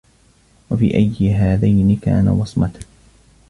[0.69, 2.79] وَفِي أَيِّ هَذَيْنِ كَانَ وَصْمَةً